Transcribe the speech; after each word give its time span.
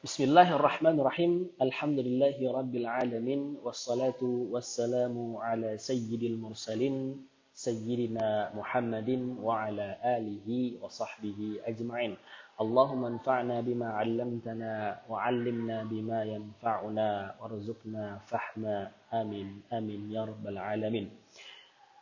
بسم 0.00 0.32
الله 0.32 0.56
الرحمن 0.56 0.96
الرحيم. 0.96 1.60
الحمد 1.60 1.98
لله 2.00 2.40
رب 2.40 2.72
العالمين 2.72 3.60
والصلاة 3.60 4.16
والسلام 4.24 5.36
على 5.36 5.76
سيد 5.76 6.22
المرسلين 6.24 7.20
سيدنا 7.52 8.56
محمد 8.56 9.36
وعلى 9.44 9.88
آله 10.00 10.48
وصحبه 10.80 11.60
أجمعين. 11.68 12.16
اللهم 12.60 13.02
انفعنا 13.04 13.60
بما 13.60 13.88
علمتنا 14.00 14.72
وعلمنا 15.04 15.84
بما 15.92 16.20
ينفعنا 16.24 17.08
وارزقنا 17.36 18.24
فحما 18.24 18.76
آمين. 19.12 19.48
آمين 19.68 20.08
يا 20.16 20.24
رب 20.24 20.44
العالمين. 20.48 21.12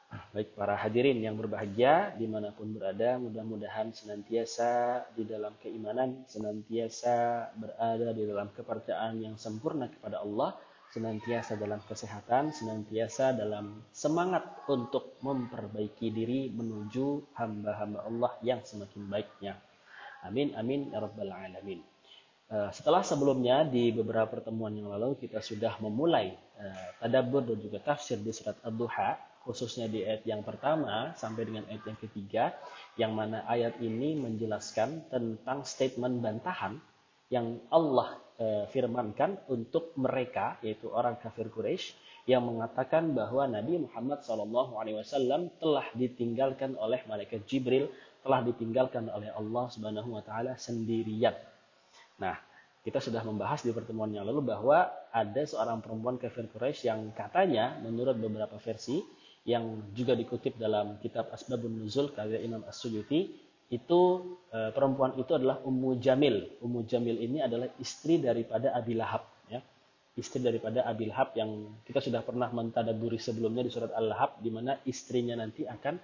Baik 0.08 0.56
para 0.56 0.72
hadirin 0.72 1.20
yang 1.20 1.36
berbahagia 1.36 2.16
di 2.16 2.24
mana 2.24 2.48
pun 2.56 2.72
berada, 2.72 3.20
mudah-mudahan 3.20 3.92
senantiasa 3.92 5.04
di 5.12 5.28
dalam 5.28 5.52
keimanan, 5.60 6.24
senantiasa 6.24 7.48
berada 7.52 8.16
di 8.16 8.24
dalam 8.24 8.48
kepercayaan 8.56 9.20
yang 9.20 9.36
sempurna 9.36 9.92
kepada 9.92 10.24
Allah, 10.24 10.56
senantiasa 10.96 11.60
dalam 11.60 11.84
kesehatan, 11.84 12.56
senantiasa 12.56 13.36
dalam 13.36 13.84
semangat 13.92 14.48
untuk 14.72 15.20
memperbaiki 15.20 16.08
diri 16.08 16.48
menuju 16.56 17.36
hamba-hamba 17.36 18.08
Allah 18.08 18.32
yang 18.40 18.64
semakin 18.64 19.12
baiknya. 19.12 19.60
Amin, 20.24 20.56
amin, 20.56 20.88
ya 20.88 21.04
rabbal 21.04 21.28
alamin. 21.28 21.84
Eh, 22.48 22.70
setelah 22.72 23.04
sebelumnya 23.04 23.60
di 23.68 23.92
beberapa 23.92 24.40
pertemuan 24.40 24.72
yang 24.72 24.88
lalu 24.88 25.20
kita 25.20 25.44
sudah 25.44 25.76
memulai 25.84 26.32
uh, 26.56 26.96
tadabbur 26.96 27.44
dan 27.44 27.60
juga 27.60 27.76
tafsir 27.84 28.16
di 28.24 28.32
surat 28.32 28.56
Ad-Duha 28.64 29.27
khususnya 29.48 29.88
di 29.88 30.04
ayat 30.04 30.28
yang 30.28 30.44
pertama 30.44 31.16
sampai 31.16 31.48
dengan 31.48 31.64
ayat 31.72 31.88
yang 31.88 31.96
ketiga, 31.96 32.44
yang 33.00 33.16
mana 33.16 33.48
ayat 33.48 33.80
ini 33.80 34.12
menjelaskan 34.20 35.08
tentang 35.08 35.64
statement 35.64 36.20
bantahan 36.20 36.76
yang 37.32 37.56
Allah 37.72 38.20
e, 38.36 38.68
firmankan 38.68 39.40
untuk 39.48 39.96
mereka, 39.96 40.60
yaitu 40.60 40.92
orang 40.92 41.16
kafir 41.16 41.48
Quraisy 41.48 41.96
yang 42.28 42.44
mengatakan 42.44 43.16
bahwa 43.16 43.48
Nabi 43.48 43.88
Muhammad 43.88 44.20
SAW 44.20 45.48
telah 45.56 45.86
ditinggalkan 45.96 46.76
oleh 46.76 47.00
malaikat 47.08 47.48
Jibril, 47.48 47.88
telah 48.20 48.44
ditinggalkan 48.44 49.08
oleh 49.08 49.32
Allah 49.32 49.64
Subhanahu 49.72 50.12
Wa 50.12 50.22
Taala 50.28 50.52
sendirian. 50.60 51.32
Nah, 52.20 52.36
kita 52.84 53.00
sudah 53.00 53.24
membahas 53.24 53.64
di 53.64 53.72
pertemuan 53.72 54.12
yang 54.12 54.28
lalu 54.28 54.44
bahwa 54.44 54.88
ada 55.12 55.42
seorang 55.44 55.80
perempuan 55.80 56.20
kafir 56.20 56.48
Quraisy 56.52 56.88
yang 56.88 57.00
katanya 57.16 57.80
menurut 57.80 58.16
beberapa 58.20 58.60
versi 58.60 59.00
yang 59.48 59.88
juga 59.96 60.12
dikutip 60.12 60.60
dalam 60.60 61.00
kitab 61.00 61.32
Asbabun 61.32 61.80
Nuzul 61.80 62.12
karya 62.12 62.44
Imam 62.44 62.60
As-Suyuti 62.68 63.32
itu 63.72 64.00
e, 64.52 64.72
perempuan 64.76 65.16
itu 65.16 65.32
adalah 65.32 65.64
Ummu 65.64 65.96
Jamil. 65.96 66.60
Ummu 66.60 66.84
Jamil 66.84 67.16
ini 67.16 67.40
adalah 67.40 67.72
istri 67.80 68.20
daripada 68.20 68.76
Abi 68.76 68.92
Lahab 68.92 69.24
ya. 69.48 69.64
Istri 70.20 70.44
daripada 70.44 70.84
Abi 70.84 71.08
Lahab 71.08 71.32
yang 71.32 71.80
kita 71.88 72.04
sudah 72.04 72.20
pernah 72.20 72.52
mentadaburi 72.52 73.16
sebelumnya 73.16 73.64
di 73.64 73.72
surat 73.72 73.96
Al-Lahab 73.96 74.44
di 74.44 74.52
mana 74.52 74.76
istrinya 74.84 75.32
nanti 75.40 75.64
akan 75.64 75.94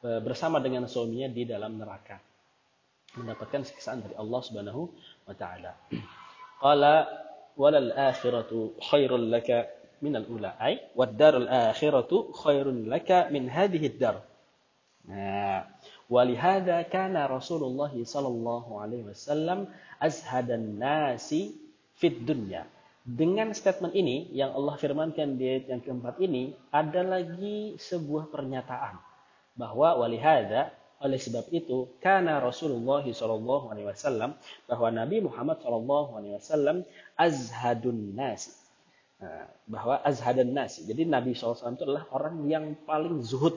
e, 0.00 0.08
bersama 0.24 0.56
dengan 0.64 0.88
suaminya 0.88 1.28
di 1.28 1.44
dalam 1.44 1.76
neraka. 1.76 2.16
Mendapatkan 3.20 3.60
siksaan 3.60 4.08
dari 4.08 4.16
Allah 4.16 4.40
Subhanahu 4.40 4.82
wa 5.28 5.34
taala. 5.36 5.76
Qala 6.64 7.08
walal 7.60 7.92
akhiratu 7.92 8.76
khairul 8.88 9.28
laka 9.28 9.79
min 10.00 10.16
al 10.16 10.26
ula 10.28 10.56
ay 10.56 10.76
ai 10.76 10.76
wadarul 10.96 11.48
akhiratu 11.48 12.32
khairun 12.32 12.88
laka 12.88 13.28
min 13.28 13.48
hadhihi 13.48 13.96
dar. 14.00 14.24
Nah, 15.08 15.64
hadha 16.36 16.84
kana 16.88 17.24
Rasulullah 17.30 17.90
sallallahu 17.90 18.70
alaihi 18.80 19.08
wasallam 19.08 19.70
azhadan 20.00 20.76
nasi 20.76 21.56
fid 21.96 22.24
dunya. 22.24 22.66
Dengan 23.00 23.50
statement 23.56 23.96
ini 23.96 24.28
yang 24.36 24.52
Allah 24.52 24.76
firmankan 24.76 25.40
di 25.40 25.44
ayat 25.48 25.72
yang 25.72 25.80
keempat 25.80 26.20
ini 26.20 26.52
ada 26.68 27.00
lagi 27.00 27.74
sebuah 27.80 28.28
pernyataan 28.28 29.00
bahwa 29.56 29.98
wali 29.98 30.20
hadza 30.20 30.68
oleh 31.00 31.16
sebab 31.16 31.48
itu 31.48 31.88
karena 32.04 32.36
Rasulullah 32.44 33.00
sallallahu 33.00 33.72
alaihi 33.72 33.88
wasallam 33.88 34.36
bahwa 34.68 34.88
Nabi 34.92 35.24
Muhammad 35.24 35.64
sallallahu 35.64 36.10
alaihi 36.12 36.36
wasallam 36.36 36.84
azhadun 37.16 38.12
nas 38.12 38.52
Nah, 39.20 39.44
bahwa 39.68 40.00
azhadan 40.00 40.48
nas. 40.48 40.80
Jadi 40.80 41.04
Nabi 41.04 41.36
SAW 41.36 41.76
itu 41.76 41.84
adalah 41.84 42.08
orang 42.16 42.48
yang 42.48 42.72
paling 42.88 43.20
zuhud. 43.20 43.52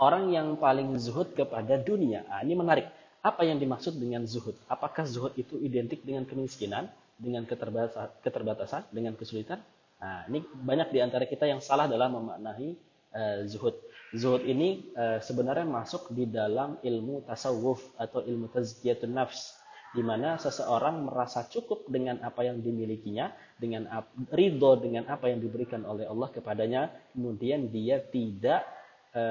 Orang 0.00 0.32
yang 0.32 0.56
paling 0.56 0.96
zuhud 0.96 1.36
kepada 1.36 1.76
dunia. 1.76 2.24
Nah, 2.24 2.40
ini 2.40 2.56
menarik. 2.56 2.88
Apa 3.20 3.44
yang 3.44 3.60
dimaksud 3.60 4.00
dengan 4.00 4.24
zuhud? 4.24 4.56
Apakah 4.70 5.04
zuhud 5.04 5.36
itu 5.36 5.60
identik 5.60 6.06
dengan 6.06 6.24
kemiskinan, 6.24 6.88
dengan 7.20 7.44
keterbatasan, 7.44 8.08
keterbatasan 8.24 8.82
dengan 8.94 9.12
kesulitan? 9.18 9.60
Nah, 9.98 10.24
ini 10.30 10.40
banyak 10.40 10.88
di 10.94 10.98
antara 11.02 11.26
kita 11.26 11.44
yang 11.44 11.58
salah 11.58 11.90
dalam 11.90 12.14
memaknai 12.14 12.78
uh, 13.12 13.44
zuhud. 13.44 13.74
Zuhud 14.14 14.46
ini 14.46 14.88
uh, 14.96 15.20
sebenarnya 15.20 15.66
masuk 15.66 16.14
di 16.14 16.24
dalam 16.30 16.80
ilmu 16.80 17.26
tasawuf 17.26 17.82
atau 17.98 18.24
ilmu 18.24 18.48
tazkiyatun 18.54 19.12
nafs 19.12 19.57
di 19.96 20.04
mana 20.04 20.36
seseorang 20.36 21.08
merasa 21.08 21.48
cukup 21.48 21.88
dengan 21.88 22.20
apa 22.20 22.44
yang 22.44 22.60
dimilikinya, 22.60 23.32
dengan 23.56 23.88
ridho 24.28 24.76
dengan 24.76 25.08
apa 25.08 25.32
yang 25.32 25.40
diberikan 25.40 25.88
oleh 25.88 26.04
Allah 26.04 26.28
kepadanya, 26.28 26.92
kemudian 27.16 27.72
dia 27.72 27.96
tidak 27.96 28.68
e, 29.16 29.24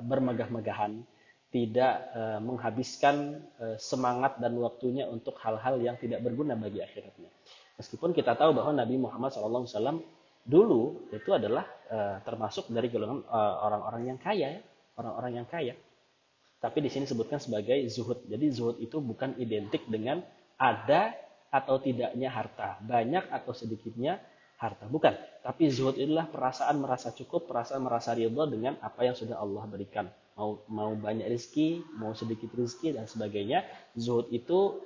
bermegah-megahan, 0.00 1.04
tidak 1.52 1.94
e, 2.16 2.22
menghabiskan 2.40 3.44
e, 3.60 3.64
semangat 3.76 4.40
dan 4.40 4.56
waktunya 4.56 5.04
untuk 5.04 5.36
hal-hal 5.44 5.76
yang 5.84 6.00
tidak 6.00 6.24
berguna 6.24 6.56
bagi 6.56 6.80
akhiratnya. 6.80 7.28
Meskipun 7.76 8.16
kita 8.16 8.32
tahu 8.40 8.56
bahwa 8.56 8.72
Nabi 8.72 8.96
Muhammad 8.96 9.36
SAW 9.36 10.00
dulu 10.48 11.12
itu 11.12 11.28
adalah 11.28 11.68
e, 11.92 12.24
termasuk 12.24 12.72
dari 12.72 12.88
golongan 12.88 13.28
orang-orang 13.36 14.16
yang 14.16 14.18
kaya, 14.18 14.64
orang-orang 14.96 15.44
yang 15.44 15.48
kaya. 15.48 15.76
Tapi 16.62 16.78
di 16.78 16.90
sini 16.94 17.10
sebutkan 17.10 17.42
sebagai 17.42 17.74
zuhud. 17.90 18.22
Jadi 18.30 18.46
zuhud 18.54 18.78
itu 18.78 19.02
bukan 19.02 19.34
identik 19.42 19.82
dengan 19.90 20.22
ada 20.54 21.10
atau 21.50 21.82
tidaknya 21.82 22.30
harta, 22.30 22.78
banyak 22.86 23.26
atau 23.28 23.50
sedikitnya 23.50 24.22
harta, 24.62 24.86
bukan. 24.86 25.12
Tapi 25.42 25.68
zuhud 25.74 25.98
itulah 25.98 26.30
perasaan 26.30 26.78
merasa 26.78 27.10
cukup, 27.10 27.50
perasaan 27.50 27.82
merasa 27.82 28.14
ridho 28.14 28.46
dengan 28.46 28.78
apa 28.78 29.02
yang 29.02 29.18
sudah 29.18 29.42
Allah 29.42 29.66
berikan. 29.66 30.06
Mau 30.38 30.62
mau 30.70 30.94
banyak 30.94 31.26
rezeki, 31.26 31.98
mau 31.98 32.14
sedikit 32.14 32.54
rezeki 32.54 32.94
dan 32.94 33.10
sebagainya. 33.10 33.66
Zuhud 33.98 34.30
itu 34.30 34.80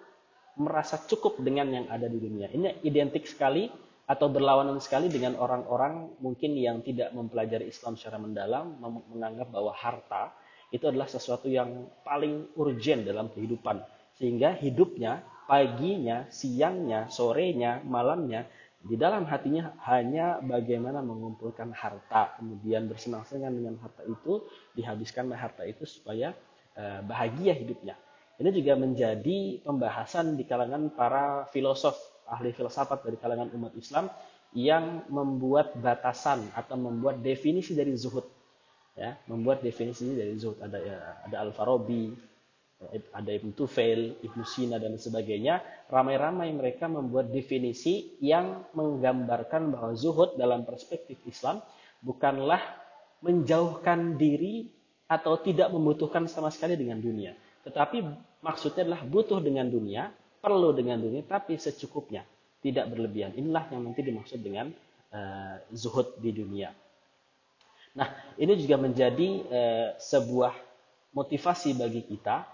merasa 0.56 0.96
cukup 0.96 1.44
dengan 1.44 1.68
yang 1.68 1.86
ada 1.92 2.08
di 2.08 2.16
dunia. 2.16 2.48
Ini 2.48 2.80
identik 2.88 3.28
sekali 3.28 3.68
atau 4.08 4.32
berlawanan 4.32 4.80
sekali 4.80 5.12
dengan 5.12 5.36
orang-orang 5.36 6.18
mungkin 6.24 6.56
yang 6.56 6.80
tidak 6.80 7.12
mempelajari 7.12 7.68
Islam 7.68 8.00
secara 8.00 8.16
mendalam, 8.16 8.80
menganggap 9.12 9.52
bahwa 9.52 9.76
harta 9.76 10.32
itu 10.74 10.84
adalah 10.86 11.06
sesuatu 11.06 11.46
yang 11.46 11.86
paling 12.02 12.50
urgent 12.58 13.06
dalam 13.06 13.30
kehidupan. 13.30 13.82
Sehingga 14.18 14.56
hidupnya, 14.56 15.22
paginya, 15.46 16.26
siangnya, 16.32 17.06
sorenya, 17.12 17.84
malamnya, 17.86 18.48
di 18.86 18.94
dalam 18.94 19.26
hatinya 19.26 19.74
hanya 19.90 20.38
bagaimana 20.42 21.02
mengumpulkan 21.02 21.74
harta. 21.74 22.38
Kemudian 22.38 22.86
bersenang-senang 22.86 23.54
dengan 23.54 23.74
harta 23.82 24.06
itu, 24.06 24.46
dihabiskan 24.78 25.30
harta 25.34 25.66
itu 25.66 25.82
supaya 25.86 26.34
uh, 26.78 27.02
bahagia 27.02 27.54
hidupnya. 27.54 27.98
Ini 28.36 28.52
juga 28.52 28.76
menjadi 28.76 29.64
pembahasan 29.64 30.36
di 30.36 30.44
kalangan 30.44 30.92
para 30.92 31.48
filosof, 31.50 31.96
ahli 32.28 32.52
filsafat 32.52 33.00
dari 33.00 33.16
kalangan 33.16 33.48
umat 33.56 33.72
Islam 33.74 34.12
yang 34.52 35.08
membuat 35.08 35.74
batasan 35.80 36.44
atau 36.52 36.76
membuat 36.76 37.24
definisi 37.24 37.72
dari 37.72 37.96
zuhud 37.96 38.35
ya 38.96 39.14
membuat 39.28 39.60
definisi 39.60 40.16
dari 40.16 40.34
zuhud. 40.40 40.58
Ada 40.58 40.78
ya, 40.80 40.98
ada 41.28 41.36
Al 41.44 41.52
Farabi 41.52 42.16
ada 43.16 43.30
Ibn 43.32 43.56
Tufail, 43.56 44.20
Ibn 44.20 44.40
Sina 44.44 44.76
dan 44.76 45.00
sebagainya. 45.00 45.64
Ramai-ramai 45.88 46.52
mereka 46.52 46.90
membuat 46.90 47.32
definisi 47.32 48.20
yang 48.20 48.68
menggambarkan 48.76 49.72
bahwa 49.72 49.96
zuhud 49.96 50.36
dalam 50.36 50.68
perspektif 50.68 51.16
Islam 51.24 51.64
bukanlah 52.04 52.60
menjauhkan 53.24 54.20
diri 54.20 54.68
atau 55.08 55.40
tidak 55.40 55.72
membutuhkan 55.72 56.28
sama 56.28 56.52
sekali 56.52 56.76
dengan 56.76 57.00
dunia. 57.00 57.32
Tetapi 57.64 58.04
maksudnya 58.44 58.84
adalah 58.84 59.02
butuh 59.08 59.40
dengan 59.40 59.66
dunia 59.72 60.12
perlu 60.36 60.76
dengan 60.76 61.00
dunia 61.00 61.24
tapi 61.24 61.56
secukupnya 61.56 62.28
tidak 62.60 62.92
berlebihan. 62.92 63.32
Inilah 63.34 63.72
yang 63.72 63.88
nanti 63.88 64.04
dimaksud 64.04 64.38
dengan 64.44 64.68
uh, 65.10 65.56
zuhud 65.72 66.20
di 66.20 66.30
dunia 66.34 66.70
Nah, 67.96 68.08
ini 68.36 68.52
juga 68.60 68.76
menjadi 68.76 69.28
eh, 69.48 69.88
sebuah 69.96 70.52
motivasi 71.16 71.80
bagi 71.80 72.04
kita, 72.04 72.44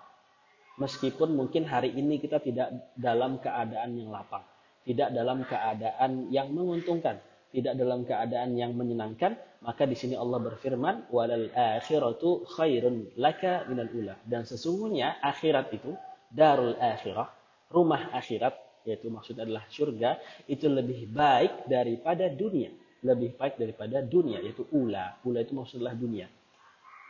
meskipun 0.79 1.35
mungkin 1.35 1.67
hari 1.67 1.91
ini 1.91 2.23
kita 2.23 2.39
tidak 2.39 2.95
dalam 2.95 3.43
keadaan 3.43 3.99
yang 3.99 4.15
lapang, 4.15 4.47
tidak 4.87 5.11
dalam 5.11 5.43
keadaan 5.43 6.31
yang 6.31 6.55
menguntungkan, 6.55 7.19
tidak 7.51 7.75
dalam 7.75 8.07
keadaan 8.07 8.55
yang 8.55 8.71
menyenangkan, 8.79 9.35
maka 9.67 9.83
di 9.83 9.99
sini 9.99 10.15
Allah 10.15 10.39
berfirman, 10.39 11.11
"Walal 11.11 11.51
akhiratu 11.51 12.47
khairun 12.47 13.19
laka 13.19 13.67
minal 13.67 13.91
ula." 13.91 14.15
Dan 14.23 14.47
sesungguhnya 14.47 15.19
akhirat 15.19 15.75
itu, 15.75 15.91
darul 16.31 16.79
akhirah, 16.79 17.29
rumah 17.67 18.15
akhirat, 18.15 18.55
yaitu 18.87 19.11
maksudnya 19.11 19.43
adalah 19.43 19.67
surga, 19.67 20.23
itu 20.47 20.71
lebih 20.71 21.11
baik 21.11 21.67
daripada 21.67 22.31
dunia. 22.31 22.71
Lebih 23.03 23.35
baik 23.35 23.59
daripada 23.59 23.99
dunia, 24.03 24.39
yaitu 24.39 24.63
ula. 24.71 25.19
Ula 25.27 25.43
itu 25.43 25.53
maksudnya 25.59 25.95
dunia. 25.95 26.31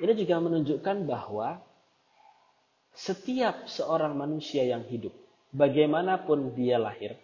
Ini 0.00 0.12
juga 0.16 0.40
menunjukkan 0.40 1.04
bahwa 1.04 1.60
setiap 2.96 3.68
seorang 3.68 4.16
manusia 4.16 4.64
yang 4.64 4.84
hidup, 4.88 5.12
bagaimanapun 5.52 6.56
dia 6.56 6.80
lahir, 6.80 7.16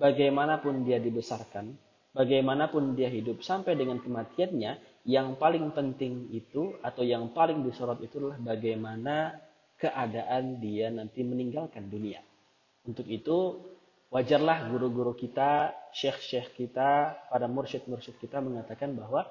bagaimanapun 0.00 0.84
dia 0.84 0.96
dibesarkan, 0.96 1.76
bagaimanapun 2.16 2.96
dia 2.96 3.12
hidup 3.12 3.44
sampai 3.44 3.76
dengan 3.76 4.00
kematiannya, 4.00 5.04
yang 5.06 5.38
paling 5.38 5.70
penting 5.70 6.32
itu 6.34 6.74
atau 6.82 7.06
yang 7.06 7.30
paling 7.30 7.62
disorot 7.62 8.02
itu 8.02 8.18
adalah 8.18 8.42
bagaimana 8.42 9.38
keadaan 9.76 10.58
dia 10.58 10.90
nanti 10.90 11.22
meninggalkan 11.22 11.86
dunia. 11.86 12.18
Untuk 12.82 13.06
itu 13.06 13.60
wajarlah 14.10 14.70
guru-guru 14.70 15.16
kita, 15.16 15.74
syekh-syekh 15.90 16.54
kita, 16.54 17.16
para 17.30 17.46
mursyid-mursyid 17.50 18.18
kita 18.22 18.38
mengatakan 18.38 18.94
bahwa 18.94 19.26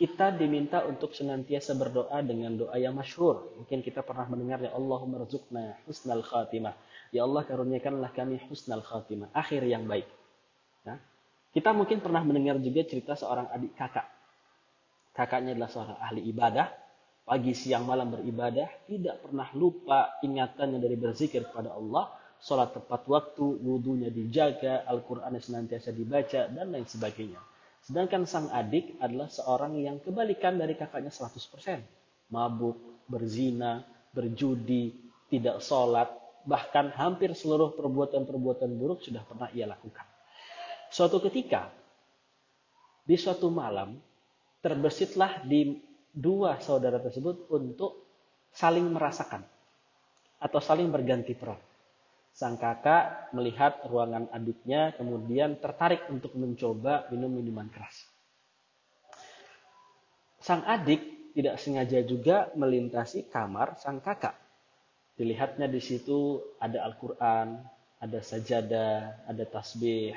kita 0.00 0.32
diminta 0.32 0.80
untuk 0.88 1.12
senantiasa 1.12 1.76
berdoa 1.76 2.24
dengan 2.24 2.56
doa 2.56 2.72
yang 2.80 2.96
masyhur. 2.96 3.52
Mungkin 3.60 3.84
kita 3.84 4.00
pernah 4.00 4.24
mendengar 4.32 4.64
ya 4.64 4.72
Allahumma 4.72 5.20
rizukna 5.20 5.76
husnal 5.84 6.24
khatimah. 6.24 6.72
Ya 7.12 7.28
Allah 7.28 7.44
karuniakanlah 7.44 8.08
kami 8.16 8.40
husnal 8.48 8.80
khatimah, 8.80 9.28
akhir 9.36 9.60
yang 9.68 9.84
baik. 9.84 10.08
Nah, 10.88 10.96
kita 11.52 11.76
mungkin 11.76 12.00
pernah 12.00 12.24
mendengar 12.24 12.56
juga 12.64 12.80
cerita 12.88 13.12
seorang 13.12 13.52
adik 13.52 13.76
kakak. 13.76 14.08
Kakaknya 15.12 15.52
adalah 15.52 15.68
seorang 15.68 15.98
ahli 16.00 16.22
ibadah, 16.32 16.72
pagi 17.28 17.52
siang 17.52 17.84
malam 17.84 18.14
beribadah, 18.14 18.70
tidak 18.88 19.20
pernah 19.20 19.52
lupa 19.52 20.16
ingatannya 20.24 20.80
dari 20.80 20.96
berzikir 20.96 21.44
kepada 21.44 21.76
Allah, 21.76 22.08
sholat 22.40 22.72
tepat 22.72 23.04
waktu, 23.06 23.44
wudhunya 23.60 24.08
dijaga, 24.08 24.88
Al-Quran 24.88 25.36
senantiasa 25.36 25.92
dibaca, 25.92 26.48
dan 26.48 26.72
lain 26.72 26.88
sebagainya. 26.88 27.40
Sedangkan 27.84 28.24
sang 28.28 28.48
adik 28.52 28.96
adalah 29.00 29.28
seorang 29.28 29.76
yang 29.80 30.00
kebalikan 30.00 30.56
dari 30.56 30.76
kakaknya 30.76 31.12
100%. 31.12 32.32
Mabuk, 32.32 33.04
berzina, 33.08 33.84
berjudi, 34.12 34.92
tidak 35.28 35.60
sholat, 35.64 36.08
bahkan 36.44 36.88
hampir 36.96 37.32
seluruh 37.36 37.76
perbuatan-perbuatan 37.76 38.70
buruk 38.76 39.04
sudah 39.04 39.22
pernah 39.24 39.48
ia 39.52 39.68
lakukan. 39.68 40.04
Suatu 40.90 41.22
ketika, 41.22 41.70
di 43.04 43.14
suatu 43.14 43.52
malam, 43.52 44.00
terbesitlah 44.64 45.44
di 45.46 45.78
dua 46.10 46.58
saudara 46.58 46.98
tersebut 46.98 47.46
untuk 47.54 48.02
saling 48.50 48.90
merasakan 48.90 49.46
atau 50.42 50.58
saling 50.58 50.90
berganti 50.90 51.36
peran. 51.38 51.69
Sang 52.30 52.56
kakak 52.56 53.34
melihat 53.36 53.84
ruangan 53.84 54.30
adiknya, 54.32 54.96
kemudian 54.96 55.60
tertarik 55.60 56.06
untuk 56.08 56.32
mencoba 56.38 57.10
minum 57.12 57.28
minuman 57.28 57.68
keras. 57.68 58.08
Sang 60.40 60.64
adik 60.64 61.32
tidak 61.36 61.60
sengaja 61.60 62.00
juga 62.02 62.48
melintasi 62.56 63.28
kamar 63.28 63.76
sang 63.76 64.00
kakak. 64.00 64.34
Dilihatnya 65.20 65.68
di 65.68 65.84
situ 65.84 66.40
ada 66.56 66.80
Al-Quran, 66.88 67.60
ada 68.00 68.18
sajadah, 68.24 69.28
ada 69.28 69.44
tasbih. 69.44 70.16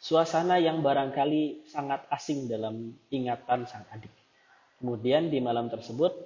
Suasana 0.00 0.56
yang 0.56 0.80
barangkali 0.80 1.68
sangat 1.68 2.08
asing 2.08 2.48
dalam 2.48 2.96
ingatan 3.12 3.68
sang 3.68 3.84
adik. 3.92 4.08
Kemudian 4.80 5.28
di 5.28 5.44
malam 5.44 5.68
tersebut, 5.68 6.16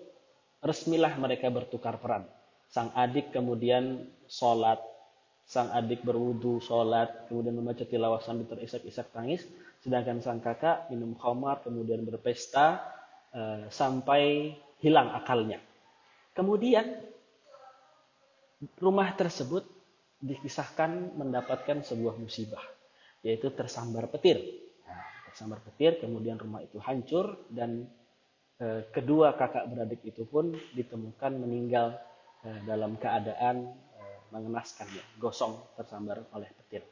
resmilah 0.62 1.18
mereka 1.18 1.50
bertukar 1.50 1.98
peran. 1.98 2.22
Sang 2.70 2.94
adik 2.94 3.34
kemudian 3.34 4.06
sholat 4.30 4.78
sang 5.44 5.68
adik 5.70 6.00
berwudu, 6.00 6.58
sholat, 6.64 7.28
kemudian 7.28 7.60
membaca 7.60 7.84
tilawah 7.84 8.20
sambil 8.24 8.48
terisak-isak 8.48 9.12
tangis, 9.12 9.44
sedangkan 9.84 10.24
sang 10.24 10.40
kakak 10.40 10.88
minum 10.88 11.12
khamar, 11.20 11.60
kemudian 11.60 12.00
berpesta 12.08 12.80
e, 13.28 13.68
sampai 13.68 14.56
hilang 14.80 15.12
akalnya. 15.12 15.60
Kemudian 16.32 16.96
rumah 18.80 19.12
tersebut 19.12 19.68
dikisahkan 20.24 21.12
mendapatkan 21.20 21.84
sebuah 21.84 22.16
musibah, 22.16 22.64
yaitu 23.20 23.52
tersambar 23.52 24.08
petir. 24.08 24.40
Nah, 24.88 25.04
tersambar 25.28 25.60
petir, 25.60 26.00
kemudian 26.00 26.40
rumah 26.40 26.64
itu 26.64 26.80
hancur 26.80 27.44
dan 27.52 27.84
e, 28.56 28.88
kedua 28.88 29.36
kakak 29.36 29.68
beradik 29.68 30.00
itu 30.08 30.24
pun 30.24 30.56
ditemukan 30.72 31.32
meninggal 31.36 32.00
e, 32.40 32.48
dalam 32.64 32.96
keadaan 32.96 33.76
mengenaskannya, 34.32 35.20
gosong 35.20 35.58
tersambar 35.76 36.24
oleh 36.32 36.48
petir. 36.52 36.86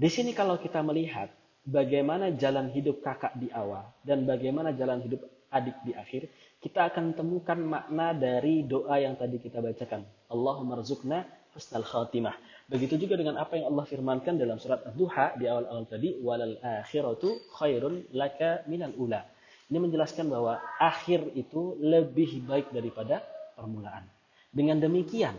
Di 0.00 0.08
sini 0.08 0.32
kalau 0.32 0.56
kita 0.56 0.80
melihat 0.80 1.28
bagaimana 1.66 2.32
jalan 2.32 2.72
hidup 2.72 3.04
kakak 3.04 3.36
di 3.36 3.52
awal 3.52 3.92
dan 4.00 4.24
bagaimana 4.24 4.72
jalan 4.72 5.04
hidup 5.04 5.20
adik 5.50 5.76
di 5.84 5.92
akhir, 5.92 6.30
kita 6.62 6.88
akan 6.88 7.12
temukan 7.12 7.58
makna 7.58 8.14
dari 8.14 8.64
doa 8.64 8.96
yang 9.02 9.18
tadi 9.18 9.42
kita 9.42 9.58
bacakan. 9.60 10.06
Allahumma 10.30 10.78
rizukna 10.78 11.26
husnal 11.52 11.84
khatimah. 11.84 12.34
Begitu 12.70 12.96
juga 13.02 13.18
dengan 13.18 13.34
apa 13.42 13.58
yang 13.58 13.74
Allah 13.74 13.82
firmankan 13.82 14.38
dalam 14.38 14.62
surat 14.62 14.86
Ad-Duha 14.86 15.34
di 15.34 15.50
awal-awal 15.50 15.90
tadi, 15.90 16.14
walal 16.22 16.54
akhiratu 16.62 17.50
khairun 17.58 18.06
laka 18.14 18.62
minal 18.70 18.94
ula. 18.94 19.26
Ini 19.70 19.78
menjelaskan 19.78 20.30
bahwa 20.30 20.58
akhir 20.78 21.34
itu 21.34 21.78
lebih 21.78 22.46
baik 22.46 22.70
daripada 22.70 23.22
permulaan. 23.58 24.06
Dengan 24.50 24.82
demikian, 24.82 25.34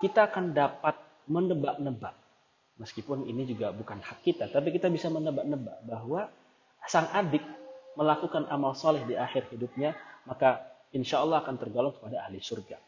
kita 0.00 0.32
akan 0.32 0.56
dapat 0.56 0.96
menebak-nebak. 1.28 2.16
Meskipun 2.80 3.28
ini 3.28 3.44
juga 3.44 3.76
bukan 3.76 4.00
hak 4.00 4.24
kita, 4.24 4.48
tapi 4.48 4.72
kita 4.72 4.88
bisa 4.88 5.12
menebak-nebak 5.12 5.84
bahwa 5.84 6.32
sang 6.88 7.12
adik 7.12 7.44
melakukan 7.92 8.48
amal 8.48 8.72
soleh 8.72 9.04
di 9.04 9.12
akhir 9.12 9.52
hidupnya, 9.52 9.92
maka 10.24 10.64
insya 10.96 11.20
Allah 11.20 11.44
akan 11.44 11.60
tergolong 11.60 11.92
kepada 11.92 12.24
ahli 12.24 12.40
surga. 12.40 12.80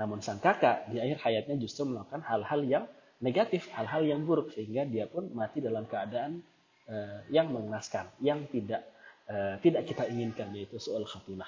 Namun 0.00 0.24
sang 0.24 0.40
kakak 0.40 0.88
di 0.88 0.96
akhir 0.98 1.20
hayatnya 1.20 1.60
justru 1.60 1.84
melakukan 1.84 2.24
hal-hal 2.24 2.60
yang 2.64 2.84
negatif, 3.20 3.68
hal-hal 3.76 4.00
yang 4.02 4.24
buruk, 4.24 4.48
sehingga 4.56 4.88
dia 4.88 5.04
pun 5.04 5.28
mati 5.36 5.60
dalam 5.60 5.84
keadaan 5.84 6.40
uh, 6.88 7.20
yang 7.28 7.52
mengenaskan, 7.52 8.08
yang 8.24 8.48
tidak 8.48 8.82
uh, 9.28 9.60
tidak 9.60 9.84
kita 9.84 10.08
inginkan, 10.08 10.50
yaitu 10.56 10.80
soal 10.80 11.04
khatimah. 11.04 11.46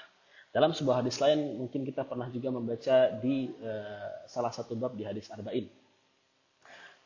Dalam 0.55 0.71
sebuah 0.71 1.03
hadis 1.03 1.19
lain 1.19 1.59
mungkin 1.59 1.83
kita 1.83 2.07
pernah 2.07 2.31
juga 2.31 2.49
membaca 2.49 3.13
di 3.19 3.51
uh, 3.61 4.25
salah 4.25 4.49
satu 4.49 4.73
bab 4.79 4.95
di 4.95 5.03
hadis 5.03 5.27
arba'in. 5.29 5.67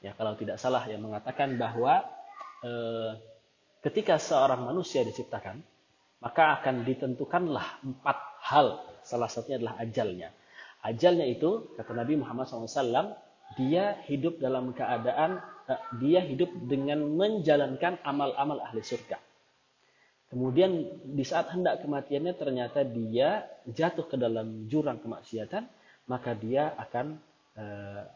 Ya 0.01 0.17
kalau 0.17 0.33
tidak 0.37 0.57
salah 0.61 0.85
yang 0.89 1.01
mengatakan 1.01 1.57
bahwa 1.57 2.05
uh, 2.65 3.17
ketika 3.81 4.21
seorang 4.21 4.65
manusia 4.65 5.01
diciptakan 5.05 5.61
maka 6.21 6.61
akan 6.61 6.85
ditentukanlah 6.85 7.81
empat 7.81 8.17
hal. 8.45 8.85
Salah 9.01 9.25
satunya 9.25 9.57
adalah 9.57 9.81
ajalnya. 9.81 10.29
Ajalnya 10.85 11.25
itu 11.25 11.73
kata 11.73 11.97
Nabi 11.97 12.21
Muhammad 12.21 12.45
SAW 12.45 13.17
dia 13.57 13.97
hidup 14.05 14.37
dalam 14.37 14.71
keadaan 14.77 15.41
uh, 15.65 15.81
dia 15.97 16.21
hidup 16.21 16.49
dengan 16.69 17.01
menjalankan 17.17 17.97
amal-amal 18.05 18.61
ahli 18.61 18.85
surga. 18.85 19.17
Kemudian 20.31 20.71
di 21.11 21.27
saat 21.27 21.51
hendak 21.51 21.83
kematiannya 21.83 22.33
ternyata 22.39 22.87
dia 22.87 23.43
jatuh 23.67 24.07
ke 24.07 24.15
dalam 24.15 24.63
jurang 24.71 25.03
kemaksiatan, 25.03 25.67
maka 26.07 26.31
dia 26.39 26.71
akan 26.79 27.19
e, 27.51 27.63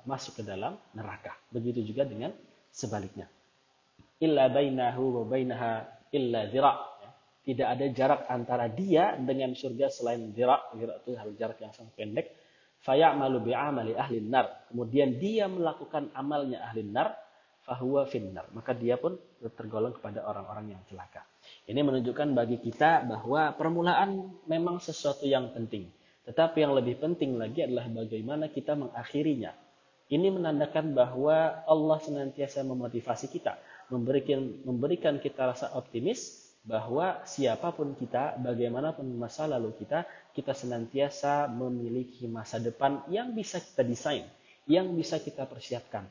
masuk 0.07 0.39
ke 0.39 0.43
dalam 0.47 0.79
neraka. 0.95 1.35
Begitu 1.51 1.83
juga 1.83 2.07
dengan 2.07 2.31
sebaliknya. 2.71 3.27
Illa 4.23 4.47
bainahu 4.47 5.03
wa 5.21 5.23
bainaha 5.27 5.83
illa 6.15 6.47
zira. 6.47 6.73
Tidak 7.43 7.67
ada 7.67 7.85
jarak 7.91 8.31
antara 8.31 8.71
dia 8.71 9.19
dengan 9.19 9.51
surga 9.51 9.91
selain 9.91 10.31
zira. 10.31 10.55
Zira 10.71 10.95
itu 11.03 11.19
hal 11.19 11.35
jarak 11.35 11.59
yang 11.59 11.75
sangat 11.75 11.99
pendek. 11.99 12.31
Fayamalu 12.79 13.51
bi'amali 13.51 13.91
ahli 13.91 14.23
nar. 14.23 14.71
Kemudian 14.71 15.19
dia 15.19 15.51
melakukan 15.51 16.15
amalnya 16.15 16.63
ahli 16.63 16.87
nar. 16.87 17.11
Fahuwa 17.67 18.07
finnar. 18.07 18.47
Maka 18.55 18.71
dia 18.71 18.95
pun 18.95 19.19
tergolong 19.59 19.91
kepada 19.91 20.23
orang-orang 20.23 20.79
yang 20.79 20.81
celaka. 20.87 21.34
Ini 21.65 21.81
menunjukkan 21.81 22.37
bagi 22.37 22.61
kita 22.61 23.05
bahwa 23.05 23.53
permulaan 23.57 24.35
memang 24.45 24.77
sesuatu 24.77 25.25
yang 25.25 25.49
penting. 25.51 25.89
Tetapi 26.25 26.61
yang 26.65 26.73
lebih 26.73 26.97
penting 26.97 27.37
lagi 27.37 27.65
adalah 27.65 27.85
bagaimana 27.89 28.49
kita 28.49 28.73
mengakhirinya. 28.73 29.53
Ini 30.05 30.29
menandakan 30.29 30.93
bahwa 30.93 31.65
Allah 31.65 31.97
senantiasa 32.01 32.61
memotivasi 32.61 33.29
kita, 33.33 33.57
memberikan 33.89 34.61
memberikan 34.65 35.17
kita 35.17 35.49
rasa 35.49 35.73
optimis 35.73 36.45
bahwa 36.65 37.21
siapa 37.29 37.69
pun 37.73 37.93
kita, 37.93 38.41
bagaimanapun 38.41 39.05
masa 39.17 39.45
lalu 39.45 39.73
kita, 39.77 40.05
kita 40.33 40.53
senantiasa 40.57 41.45
memiliki 41.49 42.25
masa 42.25 42.57
depan 42.57 43.05
yang 43.09 43.33
bisa 43.37 43.61
kita 43.61 43.85
desain, 43.85 44.25
yang 44.65 44.89
bisa 44.97 45.21
kita 45.21 45.45
persiapkan. 45.45 46.09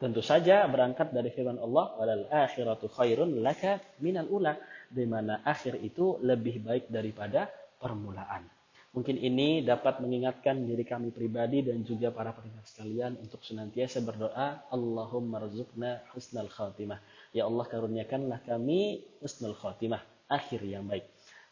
Tentu 0.00 0.24
saja 0.24 0.64
berangkat 0.64 1.12
dari 1.12 1.28
firman 1.28 1.60
Allah, 1.60 1.92
"Walal 2.00 2.24
akhiratu 2.32 2.88
khairun 2.88 3.44
laka 3.44 3.84
minal 4.00 4.32
ula," 4.32 4.56
di 4.88 5.04
mana 5.04 5.44
akhir 5.44 5.76
itu 5.84 6.16
lebih 6.24 6.64
baik 6.64 6.88
daripada 6.88 7.52
permulaan. 7.76 8.48
Mungkin 8.96 9.20
ini 9.20 9.60
dapat 9.60 10.00
mengingatkan 10.00 10.66
diri 10.66 10.88
kami 10.88 11.12
pribadi 11.12 11.62
dan 11.62 11.84
juga 11.84 12.10
para 12.10 12.32
pendengar 12.32 12.64
sekalian 12.64 13.20
untuk 13.20 13.44
senantiasa 13.44 14.00
berdoa, 14.00 14.66
Allahumma 14.72 15.44
rizukna 15.44 16.00
husnal 16.16 16.48
khatimah. 16.48 16.98
Ya 17.36 17.44
Allah 17.44 17.68
karuniakanlah 17.68 18.40
kami 18.48 19.04
husnul 19.20 19.54
khatimah, 19.54 20.00
akhir 20.26 20.64
yang 20.64 20.88
baik. 20.88 21.06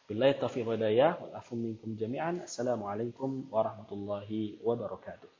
Billahi 0.09 0.41
taufiq 0.41 0.65
wa 0.65 0.75
daya, 0.75 1.15
wal 1.15 1.37
afu 1.37 1.53
minkum 1.53 1.93
jami'an. 1.95 2.43
Assalamualaikum 2.49 3.47
warahmatullahi 3.53 4.57
wabarakatuh. 4.59 5.38